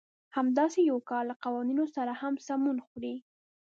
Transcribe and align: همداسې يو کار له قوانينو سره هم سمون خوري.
همداسې 0.35 0.79
يو 0.91 0.97
کار 1.09 1.23
له 1.31 1.35
قوانينو 1.43 1.85
سره 1.95 2.11
هم 2.21 2.33
سمون 2.47 2.77
خوري. 2.85 3.15